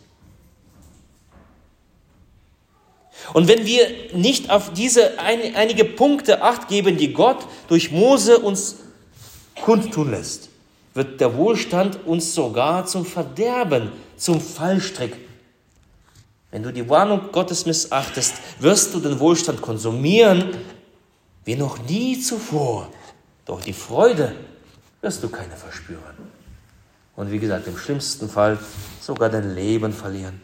Und 3.33 3.47
wenn 3.47 3.65
wir 3.65 3.87
nicht 4.13 4.49
auf 4.49 4.73
diese 4.73 5.19
ein, 5.19 5.55
einige 5.55 5.85
Punkte 5.85 6.41
acht 6.41 6.67
geben, 6.67 6.97
die 6.97 7.13
Gott 7.13 7.47
durch 7.67 7.91
Mose 7.91 8.39
uns 8.39 8.77
kundtun 9.61 10.11
lässt, 10.11 10.49
wird 10.93 11.21
der 11.21 11.37
Wohlstand 11.37 12.05
uns 12.05 12.33
sogar 12.33 12.85
zum 12.85 13.05
Verderben, 13.05 13.91
zum 14.17 14.41
Fallstrick. 14.41 15.15
Wenn 16.49 16.63
du 16.63 16.73
die 16.73 16.89
Warnung 16.89 17.31
Gottes 17.31 17.65
missachtest, 17.65 18.33
wirst 18.59 18.93
du 18.93 18.99
den 18.99 19.19
Wohlstand 19.19 19.61
konsumieren, 19.61 20.57
wie 21.45 21.55
noch 21.55 21.79
nie 21.83 22.19
zuvor. 22.19 22.89
Doch 23.45 23.61
die 23.61 23.73
Freude 23.73 24.35
wirst 25.01 25.23
du 25.23 25.29
keine 25.29 25.55
verspüren. 25.55 26.15
Und 27.15 27.31
wie 27.31 27.39
gesagt, 27.39 27.67
im 27.67 27.77
schlimmsten 27.77 28.29
Fall 28.29 28.57
sogar 28.99 29.29
dein 29.29 29.53
Leben 29.55 29.93
verlieren. 29.93 30.41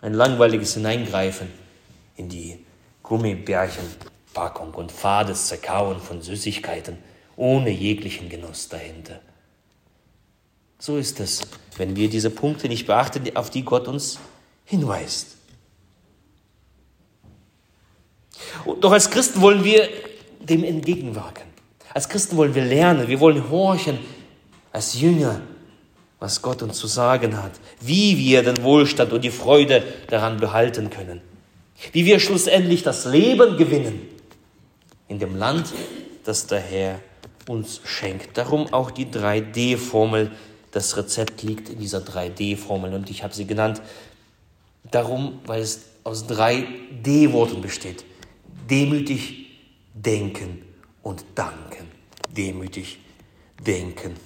Ein 0.00 0.14
langweiliges 0.14 0.74
Hineingreifen 0.74 1.48
in 2.16 2.28
die 2.28 2.64
Gummibärchenpackung 3.02 4.74
und 4.74 4.92
fades 4.92 5.48
Zerkauen 5.48 6.00
von 6.00 6.22
Süßigkeiten 6.22 6.98
ohne 7.36 7.70
jeglichen 7.70 8.28
Genuss 8.28 8.68
dahinter. 8.68 9.20
So 10.78 10.96
ist 10.96 11.20
es, 11.20 11.42
wenn 11.76 11.96
wir 11.96 12.10
diese 12.10 12.30
Punkte 12.30 12.68
nicht 12.68 12.86
beachten, 12.86 13.36
auf 13.36 13.50
die 13.50 13.64
Gott 13.64 13.86
uns 13.86 14.18
hinweist. 14.64 15.36
Doch 18.80 18.92
als 18.92 19.10
Christen 19.10 19.40
wollen 19.40 19.64
wir 19.64 19.88
dem 20.40 20.64
entgegenwirken. 20.64 21.44
Als 21.94 22.08
Christen 22.08 22.36
wollen 22.36 22.54
wir 22.54 22.64
lernen, 22.64 23.08
wir 23.08 23.20
wollen 23.20 23.50
horchen 23.50 23.98
als 24.72 24.98
Jünger, 24.98 25.42
was 26.18 26.40
Gott 26.40 26.62
uns 26.62 26.78
zu 26.78 26.86
sagen 26.86 27.42
hat, 27.42 27.52
wie 27.80 28.16
wir 28.16 28.42
den 28.42 28.62
Wohlstand 28.62 29.12
und 29.12 29.22
die 29.22 29.30
Freude 29.30 29.82
daran 30.08 30.38
behalten 30.38 30.88
können, 30.88 31.20
wie 31.92 32.06
wir 32.06 32.18
schlussendlich 32.20 32.82
das 32.82 33.04
Leben 33.04 33.56
gewinnen 33.56 34.08
in 35.08 35.18
dem 35.18 35.36
Land, 35.36 35.66
das 36.24 36.46
der 36.46 36.60
Herr 36.60 37.00
uns 37.48 37.80
schenkt. 37.84 38.38
Darum 38.38 38.72
auch 38.72 38.90
die 38.90 39.06
3D-Formel. 39.06 40.30
Das 40.70 40.96
Rezept 40.96 41.42
liegt 41.42 41.68
in 41.68 41.80
dieser 41.80 41.98
3D-Formel 41.98 42.94
und 42.94 43.10
ich 43.10 43.22
habe 43.22 43.34
sie 43.34 43.46
genannt. 43.46 43.82
Darum, 44.90 45.40
weil 45.44 45.60
es 45.60 45.82
aus 46.04 46.26
drei 46.26 46.66
D-Worten 47.04 47.60
besteht 47.60 48.04
demütig 48.68 49.46
denken 49.94 50.62
und 51.02 51.24
danken. 51.34 51.90
Demütig 52.36 52.98
denken 53.60 54.16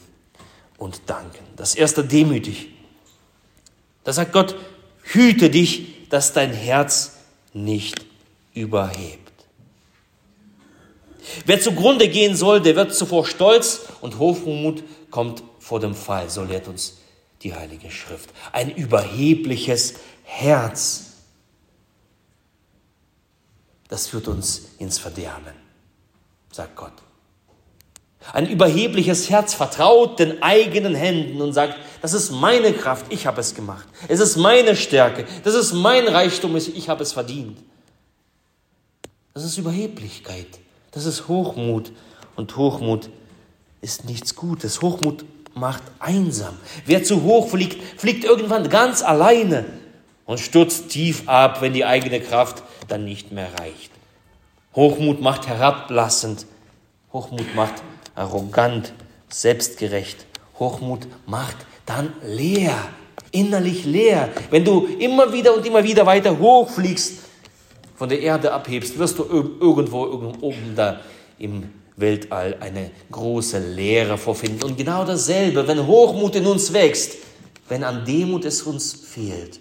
und 0.79 1.01
danken. 1.07 1.45
Das 1.57 1.75
erste 1.75 2.05
demütig. 2.05 2.69
Da 4.05 4.13
sagt 4.13 4.33
Gott, 4.33 4.55
hüte 5.03 5.51
dich, 5.51 6.09
dass 6.09 6.33
dein 6.33 6.53
Herz 6.53 7.17
nicht 7.53 8.05
überhebt. 8.55 9.27
Wer 11.45 11.61
zugrunde 11.61 12.09
gehen 12.09 12.37
soll, 12.37 12.61
der 12.61 12.77
wird 12.77 12.95
zuvor 12.95 13.27
stolz 13.27 13.87
und 14.01 14.19
Hochmut 14.19 14.85
kommt 15.11 15.43
vor 15.59 15.81
dem 15.81 15.95
Fall, 15.95 16.31
so 16.31 16.45
lehrt 16.45 16.69
uns 16.69 16.99
die 17.43 17.55
Heilige 17.55 17.91
Schrift. 17.91 18.31
Ein 18.53 18.71
überhebliches 18.71 19.95
Herz 20.23 21.16
das 23.89 24.09
führt 24.09 24.29
uns 24.29 24.63
ins 24.79 24.99
Verderben, 24.99 25.55
sagt 26.51 26.77
Gott. 26.77 26.93
Ein 28.33 28.49
überhebliches 28.49 29.31
Herz 29.31 29.55
vertraut 29.55 30.19
den 30.19 30.43
eigenen 30.43 30.95
Händen 30.95 31.41
und 31.41 31.53
sagt, 31.53 31.77
das 32.03 32.13
ist 32.13 32.33
meine 32.33 32.73
Kraft, 32.73 33.07
ich 33.11 33.27
habe 33.27 33.41
es 33.41 33.55
gemacht. 33.55 33.87
Es 34.09 34.19
ist 34.19 34.37
meine 34.37 34.75
Stärke, 34.75 35.27
das 35.45 35.55
ist 35.55 35.73
mein 35.73 36.09
Reichtum, 36.09 36.57
ich 36.57 36.89
habe 36.89 37.03
es 37.03 37.13
verdient. 37.13 37.59
Das 39.33 39.45
ist 39.45 39.59
Überheblichkeit, 39.59 40.49
das 40.91 41.05
ist 41.05 41.29
Hochmut 41.29 41.93
und 42.35 42.57
Hochmut 42.57 43.11
ist 43.81 44.05
nichts 44.07 44.35
Gutes. 44.35 44.83
Hochmut 44.83 45.25
macht 45.55 45.83
einsam. 46.01 46.57
Wer 46.85 47.05
zu 47.05 47.23
hoch 47.23 47.49
fliegt, 47.49 48.01
fliegt 48.01 48.25
irgendwann 48.25 48.69
ganz 48.69 49.03
alleine 49.03 49.65
und 50.27 50.41
stürzt 50.41 50.91
tief 50.91 51.29
ab, 51.29 51.63
wenn 51.63 51.73
die 51.73 51.85
eigene 51.85 52.21
Kraft 52.21 52.63
dann 52.89 53.05
nicht 53.05 53.33
mehr 53.33 53.49
reicht. 53.59 53.91
Hochmut 54.75 55.21
macht 55.21 55.49
herablassend, 55.49 56.47
Hochmut 57.13 57.55
macht 57.55 57.75
arrogant, 58.15 58.93
selbstgerecht. 59.29 60.27
Hochmut 60.59 61.07
macht 61.27 61.57
dann 61.87 62.13
leer, 62.23 62.77
innerlich 63.31 63.85
leer. 63.85 64.29
Wenn 64.51 64.65
du 64.65 64.87
immer 64.99 65.33
wieder 65.33 65.55
und 65.55 65.65
immer 65.65 65.83
wieder 65.83 66.05
weiter 66.05 66.39
hochfliegst, 66.39 67.27
von 67.95 68.09
der 68.11 68.21
Erde 68.21 68.53
abhebst, 68.53 68.99
wirst 68.99 69.19
du 69.19 69.25
irgendwo 69.25 70.03
oben 70.41 70.75
da 70.75 71.01
im 71.39 71.71
Weltall 71.97 72.57
eine 72.61 72.91
große 73.11 73.59
Leere 73.59 74.19
vorfinden. 74.19 74.63
Und 74.65 74.77
genau 74.77 75.05
dasselbe, 75.05 75.67
wenn 75.67 75.87
Hochmut 75.87 76.37
in 76.37 76.47
uns 76.47 76.73
wächst, 76.73 77.17
wenn 77.69 77.83
an 77.83 78.05
Demut 78.05 78.45
es 78.45 78.63
uns 78.63 78.93
fehlt, 78.93 79.61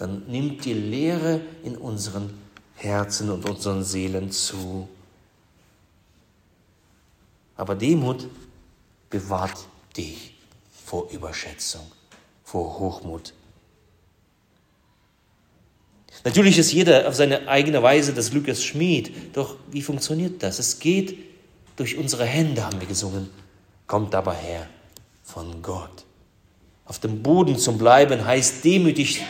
dann 0.00 0.22
nimmt 0.28 0.64
die 0.64 0.72
Leere 0.72 1.42
in 1.62 1.76
unseren 1.76 2.32
Herzen 2.76 3.28
und 3.28 3.46
unseren 3.46 3.84
Seelen 3.84 4.30
zu. 4.30 4.88
Aber 7.54 7.74
Demut 7.74 8.26
bewahrt 9.10 9.58
dich 9.94 10.34
vor 10.86 11.10
Überschätzung, 11.10 11.82
vor 12.42 12.78
Hochmut. 12.78 13.34
Natürlich 16.24 16.56
ist 16.56 16.72
jeder 16.72 17.06
auf 17.06 17.14
seine 17.14 17.46
eigene 17.46 17.82
Weise 17.82 18.14
des 18.14 18.30
Glückes 18.30 18.64
Schmied, 18.64 19.36
doch 19.36 19.56
wie 19.70 19.82
funktioniert 19.82 20.42
das? 20.42 20.58
Es 20.58 20.78
geht 20.78 21.18
durch 21.76 21.98
unsere 21.98 22.24
Hände, 22.24 22.64
haben 22.64 22.80
wir 22.80 22.88
gesungen, 22.88 23.28
kommt 23.86 24.14
aber 24.14 24.32
her 24.32 24.66
von 25.22 25.60
Gott. 25.60 26.06
Auf 26.86 26.98
dem 27.00 27.22
Boden 27.22 27.58
zu 27.58 27.76
bleiben 27.76 28.24
heißt 28.24 28.64
demütig 28.64 29.20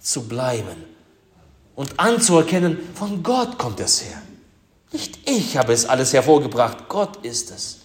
zu 0.00 0.28
bleiben 0.28 0.84
und 1.74 1.98
anzuerkennen, 1.98 2.78
von 2.94 3.22
Gott 3.22 3.58
kommt 3.58 3.80
es 3.80 4.04
her. 4.04 4.20
Nicht 4.92 5.18
ich 5.28 5.56
habe 5.56 5.72
es 5.72 5.86
alles 5.86 6.12
hervorgebracht, 6.12 6.88
Gott 6.88 7.24
ist 7.24 7.50
es. 7.50 7.80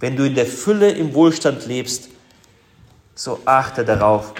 Wenn 0.00 0.16
du 0.16 0.26
in 0.26 0.34
der 0.34 0.46
Fülle 0.46 0.90
im 0.90 1.14
Wohlstand 1.14 1.66
lebst, 1.66 2.08
so 3.14 3.40
achte 3.44 3.84
darauf, 3.84 4.34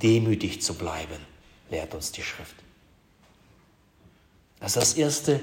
demütig 0.00 0.62
zu 0.62 0.74
bleiben, 0.74 1.18
lehrt 1.70 1.94
uns 1.94 2.12
die 2.12 2.22
Schrift. 2.22 2.54
Das 4.60 4.76
ist 4.76 4.76
das 4.76 4.94
erste 4.94 5.40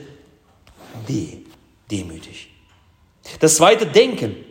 D, 1.07 1.45
demütig. 1.91 2.49
Das 3.39 3.57
zweite 3.57 3.85
Denken. 3.85 4.48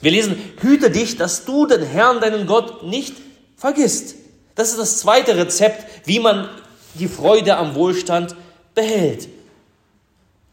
Wir 0.00 0.10
lesen, 0.10 0.36
hüte 0.60 0.90
dich, 0.90 1.16
dass 1.16 1.44
du 1.44 1.66
den 1.66 1.82
Herrn, 1.82 2.20
deinen 2.20 2.46
Gott, 2.46 2.82
nicht 2.82 3.14
vergisst. 3.56 4.16
Das 4.54 4.70
ist 4.70 4.78
das 4.78 4.98
zweite 4.98 5.36
Rezept, 5.36 6.06
wie 6.06 6.20
man 6.20 6.48
die 6.94 7.08
Freude 7.08 7.56
am 7.56 7.74
Wohlstand 7.74 8.36
behält. 8.74 9.28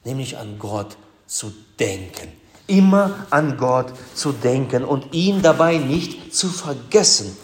Nämlich 0.03 0.37
an 0.37 0.57
Gott 0.57 0.97
zu 1.27 1.53
denken 1.79 2.41
immer 2.71 3.27
an 3.29 3.57
Gott 3.57 3.91
zu 4.15 4.31
denken 4.31 4.85
und 4.85 5.13
ihn 5.13 5.41
dabei 5.41 5.77
nicht 5.77 6.33
zu 6.33 6.47
vergessen. 6.47 7.37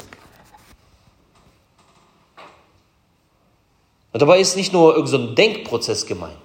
Und 4.14 4.22
dabei 4.22 4.40
ist 4.40 4.56
nicht 4.56 4.72
nur 4.74 4.96
irgendein 4.96 5.28
so 5.28 5.36
Denkprozess 5.36 6.06
gemeint. 6.06 6.38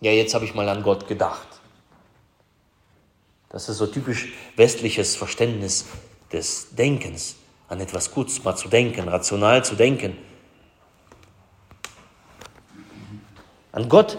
Ja, 0.00 0.10
jetzt 0.10 0.34
habe 0.34 0.44
ich 0.44 0.54
mal 0.54 0.68
an 0.68 0.82
Gott 0.82 1.06
gedacht. 1.06 1.46
Das 3.50 3.68
ist 3.68 3.78
so 3.78 3.86
typisch 3.86 4.32
westliches 4.56 5.16
Verständnis 5.16 5.86
des 6.32 6.74
Denkens, 6.74 7.36
an 7.68 7.80
etwas 7.80 8.10
kurz 8.10 8.42
mal 8.42 8.56
zu 8.56 8.68
denken, 8.68 9.08
rational 9.08 9.64
zu 9.64 9.74
denken. 9.76 10.16
An 13.72 13.88
Gott 13.88 14.18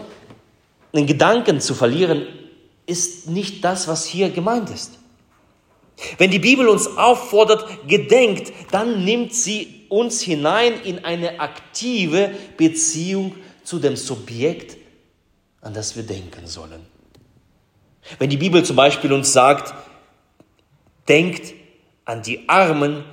einen 0.92 1.06
Gedanken 1.06 1.60
zu 1.60 1.74
verlieren, 1.74 2.26
ist 2.86 3.28
nicht 3.28 3.62
das, 3.64 3.86
was 3.86 4.06
hier 4.06 4.30
gemeint 4.30 4.70
ist. 4.70 4.92
Wenn 6.16 6.30
die 6.30 6.38
Bibel 6.38 6.68
uns 6.68 6.86
auffordert, 6.86 7.86
gedenkt, 7.86 8.52
dann 8.70 9.04
nimmt 9.04 9.34
sie 9.34 9.86
uns 9.88 10.22
hinein 10.22 10.80
in 10.82 11.04
eine 11.04 11.40
aktive 11.40 12.30
Beziehung 12.56 13.34
zu 13.64 13.78
dem 13.78 13.96
Subjekt, 13.96 14.76
an 15.60 15.74
das 15.74 15.96
wir 15.96 16.04
denken 16.04 16.46
sollen. 16.46 16.97
Wenn 18.18 18.30
die 18.30 18.36
Bibel 18.36 18.64
zum 18.64 18.76
Beispiel 18.76 19.12
uns 19.12 19.32
sagt, 19.32 19.74
denkt 21.08 21.54
an 22.04 22.22
die 22.22 22.48
Armen, 22.48 23.04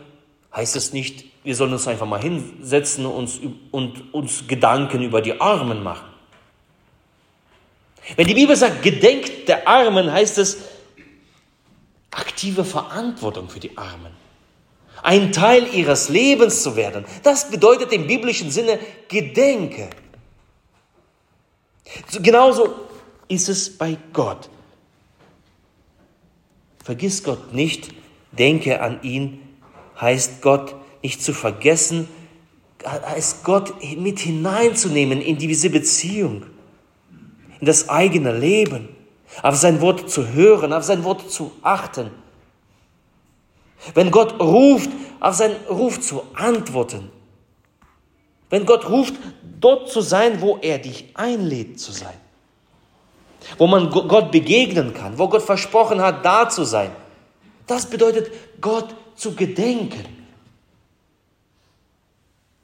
heißt 0.53 0.75
es 0.75 0.93
nicht, 0.93 1.25
wir 1.43 1.55
sollen 1.55 1.73
uns 1.73 1.87
einfach 1.87 2.07
mal 2.07 2.21
hinsetzen 2.21 3.05
und 3.05 3.13
uns, 3.15 3.39
und 3.71 4.13
uns 4.13 4.47
Gedanken 4.47 5.01
über 5.03 5.21
die 5.21 5.39
Armen 5.39 5.83
machen. 5.83 6.07
Wenn 8.15 8.27
die 8.27 8.33
Bibel 8.33 8.55
sagt, 8.55 8.83
gedenkt 8.83 9.47
der 9.47 9.67
Armen, 9.67 10.11
heißt 10.11 10.37
es 10.37 10.57
aktive 12.11 12.63
Verantwortung 12.63 13.49
für 13.49 13.59
die 13.59 13.77
Armen. 13.77 14.11
Ein 15.03 15.31
Teil 15.31 15.67
ihres 15.73 16.09
Lebens 16.09 16.63
zu 16.63 16.75
werden. 16.75 17.05
Das 17.23 17.49
bedeutet 17.51 17.91
im 17.91 18.07
biblischen 18.07 18.49
Sinne 18.49 18.79
Gedenke. 19.07 19.89
Genauso 22.21 22.73
ist 23.27 23.49
es 23.49 23.77
bei 23.77 23.97
Gott. 24.13 24.49
Vergiss 26.85 27.23
Gott 27.23 27.51
nicht, 27.51 27.89
denke 28.31 28.79
an 28.79 29.01
ihn, 29.01 29.39
heißt 29.99 30.43
Gott 30.43 30.75
nicht 31.01 31.21
zu 31.21 31.33
vergessen, 31.33 32.07
heißt 32.85 33.43
Gott 33.43 33.73
mit 33.97 34.19
hineinzunehmen 34.19 35.19
in 35.19 35.37
diese 35.37 35.71
Beziehung 35.71 36.45
in 37.59 37.65
das 37.65 37.89
eigene 37.89 38.37
Leben, 38.37 38.89
auf 39.41 39.55
sein 39.55 39.81
Wort 39.81 40.11
zu 40.11 40.27
hören, 40.27 40.71
auf 40.73 40.83
sein 40.83 41.03
Wort 41.03 41.31
zu 41.31 41.51
achten. 41.63 42.11
Wenn 43.95 44.11
Gott 44.11 44.39
ruft, 44.39 44.91
auf 45.19 45.33
seinen 45.33 45.55
Ruf 45.67 45.99
zu 45.99 46.21
antworten. 46.35 47.09
Wenn 48.51 48.67
Gott 48.67 48.87
ruft, 48.87 49.15
dort 49.59 49.89
zu 49.89 50.01
sein, 50.01 50.41
wo 50.41 50.57
er 50.57 50.77
dich 50.77 51.05
einlädt 51.15 51.79
zu 51.79 51.91
sein. 51.91 52.13
Wo 53.57 53.67
man 53.67 53.89
Gott 53.89 54.31
begegnen 54.31 54.93
kann, 54.93 55.17
wo 55.17 55.27
Gott 55.27 55.43
versprochen 55.43 56.01
hat, 56.01 56.25
da 56.25 56.49
zu 56.49 56.63
sein. 56.63 56.91
Das 57.67 57.89
bedeutet, 57.89 58.31
Gott 58.61 58.95
zu 59.15 59.35
gedenken. 59.35 60.05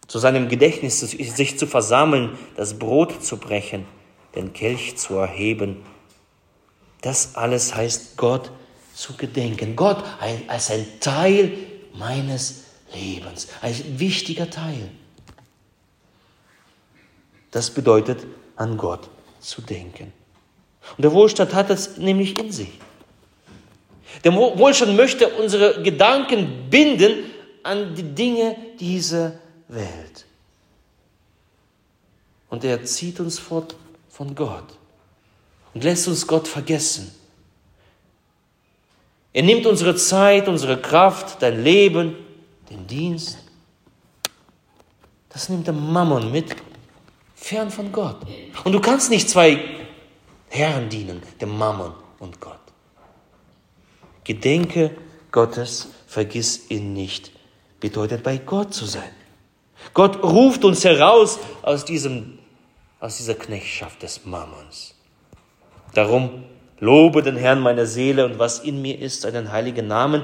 Zu 0.07 0.19
seinem 0.19 0.49
Gedächtnis 0.49 0.99
sich 0.99 1.57
zu 1.57 1.67
versammeln, 1.67 2.37
das 2.55 2.77
Brot 2.77 3.23
zu 3.23 3.37
brechen 3.37 3.85
den 4.35 4.53
Kelch 4.53 4.97
zu 4.97 5.15
erheben. 5.15 5.83
Das 7.01 7.35
alles 7.35 7.75
heißt 7.75 8.17
Gott 8.17 8.51
zu 8.93 9.13
gedenken. 9.13 9.75
Gott 9.75 10.03
als 10.47 10.71
ein 10.71 10.85
Teil 10.99 11.57
meines 11.93 12.63
Lebens, 12.93 13.47
ein 13.61 13.99
wichtiger 13.99 14.49
Teil. 14.49 14.91
Das 17.51 17.71
bedeutet, 17.71 18.25
an 18.55 18.77
Gott 18.77 19.09
zu 19.39 19.61
denken. 19.61 20.13
Und 20.97 21.03
der 21.03 21.11
Wohlstand 21.11 21.53
hat 21.53 21.69
das 21.69 21.97
nämlich 21.97 22.37
in 22.37 22.51
sich. 22.51 22.71
Der 24.23 24.33
Wohlstand 24.33 24.95
möchte 24.95 25.27
unsere 25.29 25.81
Gedanken 25.81 26.69
binden 26.69 27.31
an 27.63 27.95
die 27.95 28.03
Dinge 28.03 28.55
dieser 28.79 29.33
Welt. 29.67 30.25
Und 32.49 32.63
er 32.63 32.83
zieht 32.83 33.19
uns 33.19 33.39
fort 33.39 33.75
von 34.09 34.35
Gott 34.35 34.65
und 35.73 35.83
lässt 35.83 36.07
uns 36.07 36.27
Gott 36.27 36.47
vergessen. 36.47 37.11
Er 39.33 39.43
nimmt 39.43 39.65
unsere 39.65 39.95
Zeit, 39.95 40.49
unsere 40.49 40.81
Kraft, 40.81 41.41
dein 41.41 41.63
Leben, 41.63 42.15
den 42.69 42.85
Dienst. 42.85 43.37
Das 45.29 45.47
nimmt 45.47 45.67
der 45.67 45.73
Mammon 45.73 46.31
mit, 46.31 46.53
fern 47.35 47.71
von 47.71 47.91
Gott. 47.93 48.17
Und 48.65 48.73
du 48.73 48.81
kannst 48.81 49.09
nicht 49.09 49.29
zwei 49.29 49.80
Herren 50.53 50.89
dienen, 50.89 51.21
dem 51.39 51.57
Mammon 51.57 51.93
und 52.19 52.41
Gott. 52.41 52.59
Gedenke 54.25 54.91
Gottes, 55.31 55.87
vergiss 56.07 56.69
ihn 56.69 56.91
nicht, 56.91 57.31
bedeutet 57.79 58.21
bei 58.21 58.37
Gott 58.37 58.73
zu 58.73 58.85
sein. 58.85 59.09
Gott 59.93 60.21
ruft 60.21 60.65
uns 60.65 60.83
heraus 60.83 61.39
aus 61.61 61.85
diesem 61.85 62.37
aus 62.99 63.17
dieser 63.17 63.33
Knechtschaft 63.33 64.03
des 64.03 64.25
Mammons. 64.25 64.93
Darum 65.93 66.43
lobe 66.79 67.23
den 67.23 67.37
Herrn 67.37 67.61
meine 67.61 67.87
Seele 67.87 68.25
und 68.25 68.37
was 68.37 68.59
in 68.59 68.81
mir 68.81 68.99
ist, 68.99 69.21
seinen 69.21 69.51
heiligen 69.51 69.87
Namen. 69.87 70.23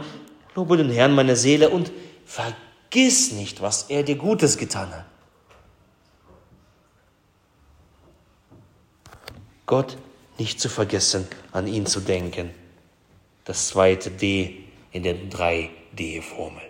Lobe 0.56 0.76
den 0.76 0.90
Herrn 0.90 1.16
meine 1.16 1.38
Seele 1.38 1.70
und 1.70 1.92
vergiss 2.26 3.32
nicht, 3.32 3.62
was 3.62 3.84
er 3.84 4.04
dir 4.04 4.18
Gutes 4.18 4.58
getan 4.58 4.92
hat. 4.92 5.06
Gott 9.66 9.98
nicht 10.40 10.60
zu 10.60 10.70
vergessen, 10.70 11.28
an 11.52 11.68
ihn 11.68 11.86
zu 11.86 12.00
denken. 12.00 12.52
Das 13.46 13.68
zweite 13.68 14.12
D 14.12 14.64
in 14.92 15.04
der 15.04 15.16
3D-Formel. 15.16 16.64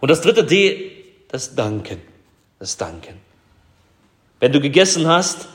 Und 0.00 0.10
das 0.10 0.20
dritte 0.20 0.44
D, 0.44 0.90
das 1.28 1.54
Danken. 1.54 2.00
Das 2.58 2.76
Danken. 2.76 3.14
Wenn 4.40 4.52
du 4.52 4.60
gegessen 4.60 5.06
hast 5.06 5.48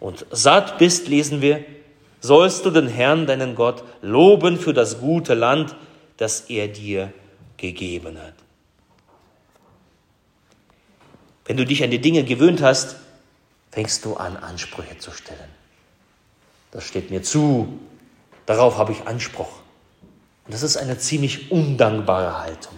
und 0.00 0.26
satt 0.30 0.78
bist, 0.78 1.08
lesen 1.08 1.40
wir, 1.40 1.64
sollst 2.20 2.64
du 2.64 2.70
den 2.70 2.88
Herrn, 2.88 3.26
deinen 3.26 3.54
Gott, 3.54 3.84
loben 4.02 4.58
für 4.58 4.72
das 4.72 5.00
gute 5.00 5.34
Land, 5.34 5.76
das 6.16 6.42
er 6.42 6.68
dir 6.68 7.12
gegeben 7.56 8.18
hat. 8.18 8.34
Wenn 11.44 11.56
du 11.56 11.64
dich 11.64 11.82
an 11.82 11.90
die 11.90 12.00
Dinge 12.00 12.24
gewöhnt 12.24 12.60
hast, 12.60 12.96
fängst 13.78 14.04
du 14.04 14.16
an, 14.16 14.36
Ansprüche 14.36 14.98
zu 14.98 15.12
stellen. 15.12 15.38
Das 16.72 16.82
steht 16.82 17.12
mir 17.12 17.22
zu, 17.22 17.78
darauf 18.44 18.76
habe 18.76 18.90
ich 18.90 19.06
Anspruch. 19.06 19.52
Und 20.44 20.52
das 20.52 20.64
ist 20.64 20.76
eine 20.76 20.98
ziemlich 20.98 21.52
undankbare 21.52 22.40
Haltung. 22.40 22.74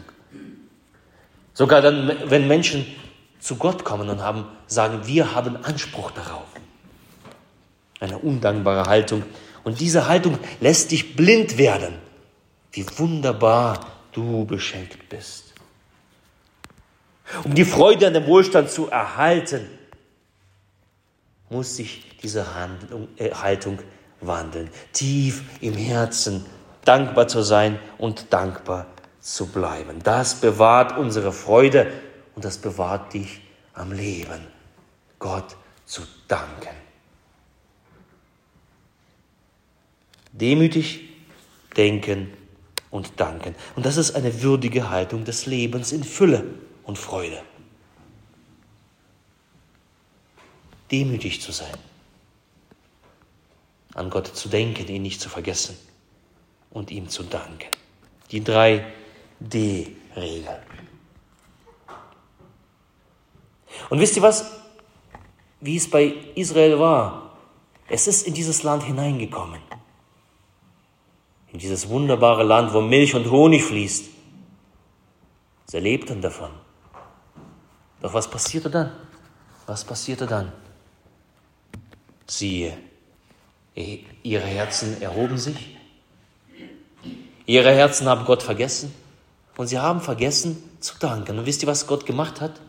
Sogar 1.54 1.80
dann, 1.80 2.18
wenn 2.26 2.46
Menschen 2.46 2.84
zu 3.38 3.56
Gott 3.56 3.82
kommen 3.82 4.10
und 4.10 4.20
haben, 4.20 4.44
sagen, 4.66 5.06
wir 5.06 5.34
haben 5.34 5.56
Anspruch 5.64 6.10
darauf. 6.10 6.48
Eine 7.98 8.18
undankbare 8.18 8.86
Haltung. 8.86 9.22
Und 9.64 9.80
diese 9.80 10.06
Haltung 10.06 10.38
lässt 10.60 10.90
dich 10.90 11.16
blind 11.16 11.56
werden, 11.56 11.94
wie 12.72 12.84
wunderbar 12.98 13.86
du 14.12 14.44
beschenkt 14.44 15.08
bist. 15.08 15.54
Um 17.44 17.54
die 17.54 17.64
Freude 17.64 18.08
an 18.08 18.12
dem 18.12 18.26
Wohlstand 18.26 18.70
zu 18.70 18.90
erhalten, 18.90 19.79
muss 21.50 21.76
sich 21.76 22.16
diese 22.22 22.54
Handlung, 22.54 23.08
äh, 23.16 23.30
Haltung 23.32 23.78
wandeln. 24.20 24.70
Tief 24.92 25.42
im 25.60 25.74
Herzen 25.74 26.46
dankbar 26.84 27.28
zu 27.28 27.42
sein 27.42 27.78
und 27.98 28.32
dankbar 28.32 28.86
zu 29.20 29.46
bleiben. 29.46 30.02
Das 30.02 30.36
bewahrt 30.36 30.96
unsere 30.96 31.32
Freude 31.32 31.92
und 32.34 32.44
das 32.44 32.58
bewahrt 32.58 33.12
dich 33.12 33.42
am 33.74 33.92
Leben. 33.92 34.46
Gott 35.18 35.56
zu 35.84 36.02
danken. 36.28 36.74
Demütig 40.32 41.10
denken 41.76 42.32
und 42.90 43.20
danken. 43.20 43.54
Und 43.76 43.84
das 43.84 43.96
ist 43.96 44.14
eine 44.14 44.42
würdige 44.42 44.90
Haltung 44.90 45.24
des 45.24 45.46
Lebens 45.46 45.92
in 45.92 46.04
Fülle 46.04 46.44
und 46.84 46.98
Freude. 46.98 47.42
Demütig 50.90 51.40
zu 51.40 51.52
sein, 51.52 51.76
an 53.94 54.10
Gott 54.10 54.26
zu 54.26 54.48
denken, 54.48 54.88
ihn 54.88 55.02
nicht 55.02 55.20
zu 55.20 55.28
vergessen 55.28 55.76
und 56.70 56.90
ihm 56.90 57.08
zu 57.08 57.22
danken. 57.22 57.68
Die 58.30 58.42
drei 58.42 58.84
D-Regel. 59.38 60.62
Und 63.88 64.00
wisst 64.00 64.16
ihr 64.16 64.22
was? 64.22 64.50
Wie 65.60 65.76
es 65.76 65.90
bei 65.90 66.14
Israel 66.34 66.78
war, 66.78 67.36
es 67.88 68.06
ist 68.06 68.26
in 68.26 68.34
dieses 68.34 68.62
Land 68.62 68.84
hineingekommen. 68.84 69.60
In 71.52 71.58
dieses 71.58 71.88
wunderbare 71.88 72.44
Land, 72.44 72.72
wo 72.72 72.80
Milch 72.80 73.14
und 73.14 73.30
Honig 73.30 73.64
fließt. 73.64 74.08
Sie 75.66 75.78
lebten 75.78 76.22
davon. 76.22 76.50
Doch 78.00 78.14
was 78.14 78.30
passierte 78.30 78.70
dann? 78.70 78.92
Was 79.66 79.84
passierte 79.84 80.26
dann? 80.26 80.52
Siehe, 82.30 82.78
ihre 84.22 84.46
Herzen 84.46 85.02
erhoben 85.02 85.36
sich, 85.36 85.76
ihre 87.44 87.74
Herzen 87.74 88.06
haben 88.06 88.24
Gott 88.24 88.44
vergessen 88.44 88.94
und 89.56 89.66
sie 89.66 89.80
haben 89.80 90.00
vergessen 90.00 90.62
zu 90.78 90.94
danken. 91.00 91.40
Und 91.40 91.46
wisst 91.46 91.62
ihr, 91.62 91.66
was 91.66 91.88
Gott 91.88 92.06
gemacht 92.06 92.40
hat? 92.40 92.60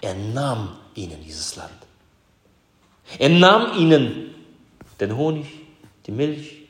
Er 0.00 0.14
nahm 0.14 0.76
ihnen 0.96 1.22
dieses 1.22 1.54
Land. 1.54 1.78
Er 3.20 3.28
nahm 3.28 3.78
ihnen 3.78 4.34
den 4.98 5.16
Honig, 5.16 5.46
die 6.06 6.10
Milch. 6.12 6.62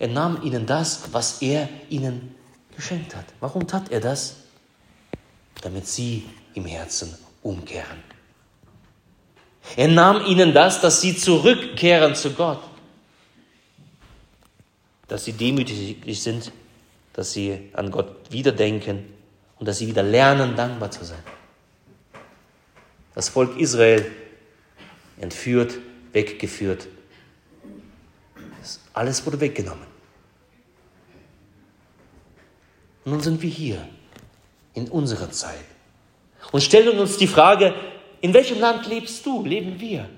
Er 0.00 0.08
nahm 0.08 0.42
ihnen 0.42 0.66
das, 0.66 1.12
was 1.12 1.40
er 1.40 1.68
ihnen 1.88 2.34
geschenkt 2.74 3.14
hat. 3.14 3.26
Warum 3.38 3.64
tat 3.68 3.92
er 3.92 4.00
das? 4.00 4.34
Damit 5.62 5.86
sie 5.86 6.28
im 6.54 6.64
Herzen 6.64 7.16
umkehren. 7.44 8.02
Er 9.76 9.88
nahm 9.88 10.24
ihnen 10.26 10.52
das, 10.52 10.80
dass 10.80 11.00
sie 11.00 11.16
zurückkehren 11.16 12.14
zu 12.14 12.32
Gott. 12.32 12.62
Dass 15.06 15.24
sie 15.24 15.32
demütig 15.32 16.22
sind, 16.22 16.52
dass 17.12 17.32
sie 17.32 17.70
an 17.72 17.90
Gott 17.90 18.30
wieder 18.30 18.52
denken 18.52 19.12
und 19.58 19.66
dass 19.66 19.78
sie 19.78 19.86
wieder 19.86 20.02
lernen, 20.02 20.54
dankbar 20.56 20.90
zu 20.90 21.04
sein. 21.04 21.22
Das 23.14 23.28
Volk 23.28 23.58
Israel 23.58 24.10
entführt, 25.20 25.74
weggeführt. 26.12 26.86
Alles 28.92 29.24
wurde 29.26 29.40
weggenommen. 29.40 29.86
Und 33.04 33.12
nun 33.12 33.20
sind 33.20 33.42
wir 33.42 33.50
hier 33.50 33.88
in 34.74 34.88
unserer 34.88 35.30
Zeit 35.30 35.64
und 36.52 36.62
stellen 36.62 36.98
uns 36.98 37.16
die 37.16 37.26
Frage, 37.26 37.74
in 38.20 38.34
welchem 38.34 38.60
Land 38.60 38.86
lebst 38.86 39.24
du, 39.24 39.44
leben 39.44 39.78
wir? 39.80 40.08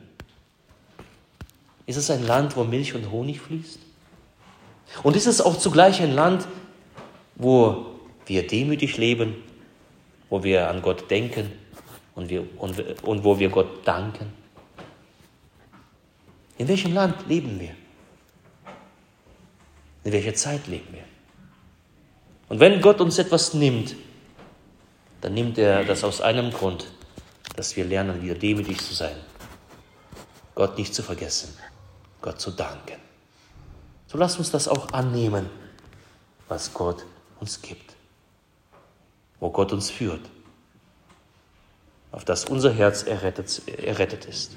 Ist 1.86 1.96
es 1.96 2.10
ein 2.10 2.26
Land, 2.26 2.56
wo 2.56 2.64
Milch 2.64 2.94
und 2.94 3.10
Honig 3.10 3.40
fließt? 3.40 3.78
Und 5.02 5.16
ist 5.16 5.26
es 5.26 5.40
auch 5.40 5.58
zugleich 5.58 6.00
ein 6.00 6.14
Land, 6.14 6.46
wo 7.36 7.86
wir 8.26 8.46
demütig 8.46 8.96
leben, 8.96 9.36
wo 10.28 10.42
wir 10.42 10.68
an 10.68 10.82
Gott 10.82 11.10
denken 11.10 11.50
und, 12.14 12.30
wir, 12.30 12.46
und, 12.58 12.78
und 13.02 13.24
wo 13.24 13.38
wir 13.38 13.48
Gott 13.48 13.86
danken? 13.86 14.32
In 16.58 16.68
welchem 16.68 16.92
Land 16.92 17.26
leben 17.28 17.58
wir? 17.58 17.74
In 20.04 20.12
welcher 20.12 20.34
Zeit 20.34 20.66
leben 20.66 20.88
wir? 20.92 21.04
Und 22.48 22.60
wenn 22.60 22.80
Gott 22.80 23.00
uns 23.00 23.18
etwas 23.18 23.54
nimmt, 23.54 23.94
dann 25.20 25.34
nimmt 25.34 25.58
er 25.58 25.84
das 25.84 26.04
aus 26.04 26.20
einem 26.20 26.50
Grund, 26.50 26.86
dass 27.60 27.76
wir 27.76 27.84
lernen, 27.84 28.22
wieder 28.22 28.36
demütig 28.36 28.82
zu 28.82 28.94
sein, 28.94 29.16
Gott 30.54 30.78
nicht 30.78 30.94
zu 30.94 31.02
vergessen, 31.02 31.54
Gott 32.22 32.40
zu 32.40 32.52
danken. 32.52 32.98
So 34.06 34.16
lasst 34.16 34.38
uns 34.38 34.50
das 34.50 34.66
auch 34.66 34.94
annehmen, 34.94 35.50
was 36.48 36.72
Gott 36.72 37.04
uns 37.38 37.60
gibt, 37.60 37.96
wo 39.40 39.50
Gott 39.50 39.74
uns 39.74 39.90
führt, 39.90 40.22
auf 42.12 42.24
das 42.24 42.46
unser 42.46 42.72
Herz 42.72 43.02
errettet, 43.02 43.68
errettet 43.68 44.24
ist. 44.24 44.56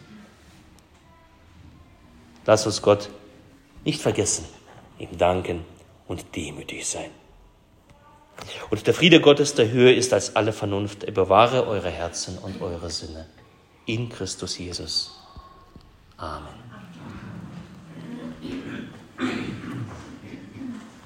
Lass 2.45 2.65
uns 2.65 2.81
Gott 2.81 3.09
nicht 3.83 4.01
vergessen, 4.01 4.45
ihm 4.97 5.17
danken 5.17 5.65
und 6.07 6.37
demütig 6.37 6.87
sein. 6.87 7.11
Und 8.69 8.85
der 8.87 8.93
Friede 8.93 9.21
Gottes 9.21 9.53
der 9.55 9.69
Höhe 9.69 9.93
ist 9.93 10.13
als 10.13 10.35
alle 10.35 10.53
Vernunft. 10.53 11.03
Er 11.03 11.11
bewahre 11.11 11.67
eure 11.67 11.89
Herzen 11.89 12.37
und 12.37 12.61
eure 12.61 12.89
Sinne. 12.89 13.25
In 13.85 14.09
Christus 14.09 14.57
Jesus. 14.57 15.11
Amen. 16.17 16.63